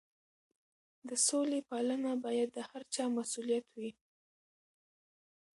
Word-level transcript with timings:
د 1.07 1.09
سولې 1.27 1.59
پالنه 1.69 2.11
باید 2.25 2.49
د 2.53 2.57
هر 2.69 2.81
چا 2.93 3.03
مسؤلیت 3.17 3.65
وي. 3.79 3.91